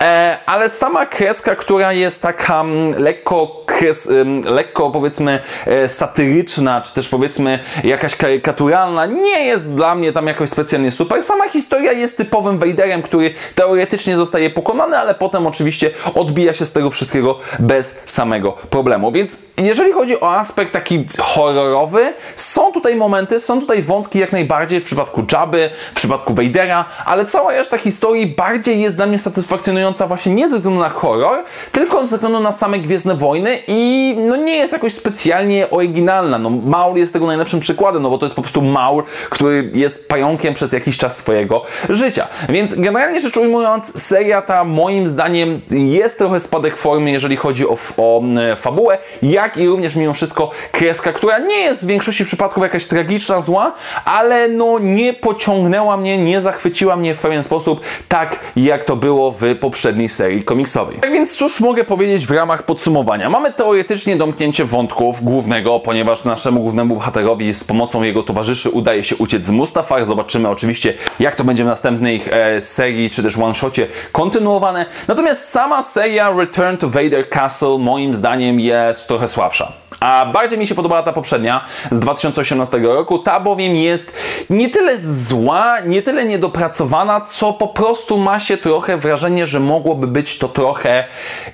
e, 0.01 0.37
ale 0.45 0.69
sama 0.69 1.05
kreska, 1.05 1.55
która 1.55 1.93
jest 1.93 2.21
taka 2.21 2.61
mm, 2.61 2.99
lekko, 2.99 3.63
kres, 3.65 4.09
lekko 4.45 4.91
powiedzmy 4.91 5.39
e, 5.65 5.87
satyryczna, 5.87 6.81
czy 6.81 6.93
też 6.93 7.09
powiedzmy 7.09 7.59
jakaś 7.83 8.15
karykaturalna, 8.15 9.05
nie 9.05 9.45
jest 9.45 9.75
dla 9.75 9.95
mnie 9.95 10.13
tam 10.13 10.27
jakoś 10.27 10.49
specjalnie 10.49 10.91
super. 10.91 11.23
Sama 11.23 11.49
historia 11.49 11.91
jest 11.91 12.17
typowym 12.17 12.59
Vaderem, 12.59 13.01
który 13.01 13.33
teoretycznie 13.55 14.15
zostaje 14.15 14.49
pokonany, 14.49 14.97
ale 14.97 15.15
potem 15.15 15.47
oczywiście 15.47 15.91
odbija 16.15 16.53
się 16.53 16.65
z 16.65 16.71
tego 16.71 16.89
wszystkiego 16.89 17.39
bez 17.59 18.03
samego 18.05 18.51
problemu. 18.51 19.11
Więc 19.11 19.37
jeżeli 19.57 19.93
chodzi 19.93 20.21
o 20.21 20.35
aspekt 20.35 20.71
taki 20.73 21.07
horrorowy, 21.17 22.13
są 22.35 22.71
tutaj 22.71 22.95
momenty, 22.95 23.39
są 23.39 23.59
tutaj 23.59 23.83
wątki 23.83 24.19
jak 24.19 24.31
najbardziej 24.31 24.81
w 24.81 24.83
przypadku 24.83 25.23
Jabby, 25.31 25.69
w 25.91 25.95
przypadku 25.95 26.33
Vadera, 26.33 26.85
ale 27.05 27.25
cała 27.25 27.51
reszta 27.51 27.77
historii 27.77 28.27
bardziej 28.27 28.81
jest 28.81 28.95
dla 28.95 29.05
mnie 29.05 29.19
satysfakcjonująca 29.21 30.07
właśnie 30.07 30.33
nie 30.33 30.49
ze 30.49 30.55
względu 30.55 30.79
na 30.79 30.89
horror, 30.89 31.43
tylko 31.71 32.07
ze 32.07 32.15
względu 32.15 32.39
na 32.39 32.51
same 32.51 32.79
Gwiezdne 32.79 33.15
Wojny 33.15 33.59
i 33.67 34.15
no 34.17 34.35
nie 34.35 34.55
jest 34.55 34.73
jakoś 34.73 34.93
specjalnie 34.93 35.69
oryginalna. 35.69 36.37
No 36.37 36.49
Maul 36.49 36.97
jest 36.97 37.13
tego 37.13 37.27
najlepszym 37.27 37.59
przykładem, 37.59 38.03
no 38.03 38.09
bo 38.09 38.17
to 38.17 38.25
jest 38.25 38.35
po 38.35 38.41
prostu 38.41 38.61
Maul, 38.61 39.03
który 39.29 39.71
jest 39.73 40.07
pająkiem 40.07 40.53
przez 40.53 40.71
jakiś 40.71 40.97
czas 40.97 41.17
swojego 41.17 41.61
życia. 41.89 42.27
Więc 42.49 42.75
generalnie 42.75 43.21
rzecz 43.21 43.37
ujmując, 43.37 44.01
seria 44.01 44.41
ta 44.41 44.63
moim 44.63 45.07
zdaniem 45.07 45.61
jest 45.71 46.17
trochę 46.17 46.39
spadek 46.39 46.77
formy, 46.77 47.11
jeżeli 47.11 47.35
chodzi 47.35 47.67
o, 47.67 47.77
o 47.97 48.21
fabułę, 48.57 48.97
jak 49.21 49.57
i 49.57 49.67
również 49.67 49.95
mimo 49.95 50.13
wszystko 50.13 50.51
kreska, 50.71 51.13
która 51.13 51.39
nie 51.39 51.59
jest 51.59 51.83
w 51.83 51.87
większości 51.87 52.25
przypadków 52.25 52.63
jakaś 52.63 52.87
tragiczna, 52.87 53.41
zła, 53.41 53.73
ale 54.05 54.47
no 54.47 54.79
nie 54.79 55.13
pociągnęła 55.13 55.97
mnie, 55.97 56.17
nie 56.17 56.41
zachwyciła 56.41 56.95
mnie 56.95 57.15
w 57.15 57.19
pewien 57.19 57.43
sposób 57.43 57.81
tak, 58.07 58.39
jak 58.55 58.83
to 58.83 58.95
było 58.95 59.10
było 59.11 59.31
w 59.31 59.55
poprzedniej 59.59 60.09
serii 60.09 60.43
komiksowej. 60.43 60.97
Tak 60.97 61.11
więc 61.11 61.35
cóż 61.35 61.59
mogę 61.59 61.83
powiedzieć 61.83 62.25
w 62.25 62.31
ramach 62.31 62.63
podsumowania? 62.63 63.29
Mamy 63.29 63.53
teoretycznie 63.53 64.15
domknięcie 64.15 64.65
wątków 64.65 65.23
głównego, 65.23 65.79
ponieważ 65.79 66.25
naszemu 66.25 66.61
głównemu 66.61 66.95
bohaterowi 66.95 67.53
z 67.53 67.63
pomocą 67.63 68.03
jego 68.03 68.23
towarzyszy 68.23 68.69
udaje 68.69 69.03
się 69.03 69.15
uciec 69.15 69.45
z 69.45 69.51
Mustafar. 69.51 70.05
Zobaczymy 70.05 70.49
oczywiście 70.49 70.93
jak 71.19 71.35
to 71.35 71.43
będzie 71.43 71.63
w 71.63 71.67
następnej 71.67 72.21
e, 72.31 72.61
serii 72.61 73.09
czy 73.09 73.23
też 73.23 73.37
one-shocie 73.37 73.87
kontynuowane. 74.11 74.85
Natomiast 75.07 75.49
sama 75.49 75.83
seria 75.83 76.31
Return 76.37 76.77
to 76.77 76.89
Vader 76.89 77.29
Castle 77.29 77.77
moim 77.77 78.13
zdaniem 78.13 78.59
jest 78.59 79.07
trochę 79.07 79.27
słabsza. 79.27 79.80
A 80.01 80.25
bardziej 80.25 80.59
mi 80.59 80.67
się 80.67 80.75
podobała 80.75 81.03
ta 81.03 81.13
poprzednia 81.13 81.65
z 81.91 81.99
2018 81.99 82.77
roku. 82.77 83.19
Ta 83.19 83.39
bowiem 83.39 83.75
jest 83.75 84.17
nie 84.49 84.69
tyle 84.69 84.99
zła, 84.99 85.79
nie 85.79 86.01
tyle 86.01 86.25
niedopracowana, 86.25 87.21
co 87.21 87.53
po 87.53 87.67
prostu 87.67 88.17
ma 88.17 88.39
się 88.39 88.57
trochę 88.57 88.97
wrażenie, 88.97 89.47
że 89.47 89.59
mogłoby 89.59 90.07
być 90.07 90.37
to 90.37 90.47
trochę 90.47 91.03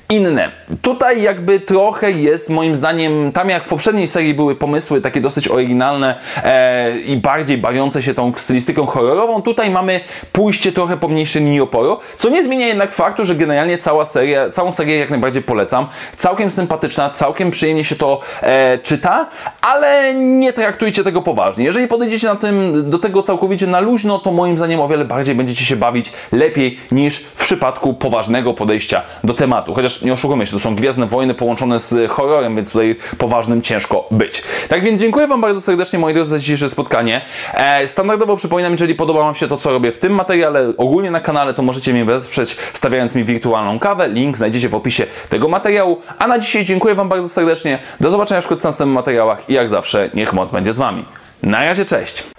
inne. 0.10 0.52
Tutaj 0.82 1.22
jakby 1.22 1.60
trochę 1.60 2.12
jest 2.12 2.50
moim 2.50 2.76
zdaniem, 2.76 3.32
tam 3.32 3.50
jak 3.50 3.64
w 3.64 3.68
poprzedniej 3.68 4.08
serii 4.08 4.34
były 4.34 4.56
pomysły 4.56 5.02
takie 5.02 5.22
dosyć 5.22 5.48
oryginalne 5.48 6.20
e, 6.44 7.00
i 7.00 7.18
bardziej 7.18 7.58
bawiące 7.58 8.04
się 8.04 8.14
tą 8.14 8.34
stylistyką 8.36 8.86
horrorową, 8.86 9.42
tutaj 9.42 9.70
mamy 9.70 10.00
pójście 10.32 10.72
trochę 10.72 10.98
po 10.98 11.08
mniejszej 11.08 11.44
linii 11.44 11.62
oporu, 11.62 11.98
co 12.16 12.30
nie 12.30 12.44
zmienia 12.44 12.68
jednak 12.68 12.94
faktu, 12.94 13.26
że 13.26 13.36
generalnie 13.36 13.78
cała 13.78 14.06
seria, 14.06 14.50
całą 14.50 14.72
serię 14.72 14.98
jak 14.98 15.10
najbardziej 15.10 15.44
polecam. 15.44 15.88
Całkiem 16.18 16.52
sympatyczna, 16.52 17.10
całkiem 17.10 17.52
przyjemnie 17.52 17.84
się 17.84 17.96
to 17.96 18.20
e, 18.42 18.78
czyta, 18.78 19.30
ale 19.62 20.14
nie 20.16 20.54
traktujcie 20.54 21.04
tego 21.04 21.22
poważnie. 21.22 21.66
Jeżeli 21.66 21.88
podejdziecie 21.88 22.28
na 22.28 22.36
tym, 22.36 22.90
do 22.90 23.00
tego 23.00 23.24
całkowicie 23.24 23.68
na 23.68 23.80
luźno, 23.80 24.20
to 24.20 24.32
moim 24.32 24.58
zdaniem 24.58 24.80
o 24.80 24.88
wiele 24.88 25.06
bardziej 25.06 25.36
będziecie 25.36 25.66
się 25.66 25.76
bawić 25.76 26.12
lepiej 26.32 26.80
niż 26.92 27.20
w 27.20 27.44
przypadku 27.44 27.94
poważnego 27.94 28.54
podejścia 28.54 29.02
do 29.24 29.34
tematu. 29.34 29.74
Chociaż 29.74 30.02
nie 30.02 30.14
oszukujmy 30.14 30.46
się, 30.46 30.52
to 30.52 30.60
są 30.60 30.76
Gwiezdne 30.76 31.06
Wojny 31.06 31.34
połączone 31.34 31.80
z 31.80 32.12
horrorem, 32.12 32.56
więc 32.56 32.72
tutaj 32.72 32.96
poważnym 33.18 33.62
ciężko 33.62 34.08
być. 34.12 34.44
Tak 34.70 34.84
więc 34.84 35.02
dziękuję 35.02 35.28
Wam 35.28 35.42
bardzo 35.42 35.62
serdecznie, 35.62 36.00
moi 36.00 36.14
drodzy, 36.14 36.32
za 36.32 36.40
dzisiejsze 36.40 36.70
spotkanie. 36.70 37.22
E, 37.54 37.88
standardowo 37.88 38.36
przypominam, 38.36 38.72
jeżeli 38.72 38.96
podoba 38.96 39.20
Wam 39.20 39.36
się 39.36 39.48
to, 39.48 39.58
co 39.58 39.72
robię 39.72 39.92
w 39.92 40.00
tym 40.00 40.14
materiale, 40.14 40.74
ogólnie 40.78 41.12
na 41.12 41.20
kanale, 41.20 41.54
to 41.54 41.62
możecie 41.62 41.94
mnie 41.94 42.06
wesprzeć, 42.06 42.58
stawiając 42.74 43.16
mi 43.16 43.24
wirtualną 43.24 43.80
kawę. 43.80 44.10
Link 44.10 44.38
znajdziecie 44.38 44.70
w 44.70 44.76
opisie 44.76 45.06
tego 45.30 45.48
materiału. 45.48 46.02
A 46.20 46.28
na 46.28 46.40
dzisiaj 46.40 46.66
dziękuję 46.66 46.96
Wam 46.96 47.10
bardzo 47.10 47.30
serdecznie. 47.30 47.80
Do 48.00 48.12
zobaczenia 48.12 48.27
wkrótce 48.46 48.62
w 48.62 48.70
następnych 48.70 48.96
materiałach 48.96 49.50
i 49.50 49.54
jak 49.54 49.70
zawsze, 49.70 50.10
niech 50.14 50.34
moc 50.34 50.52
będzie 50.52 50.74
z 50.74 50.78
Wami. 50.78 51.06
Na 51.44 51.64
razie, 51.64 51.86
cześć! 51.86 52.37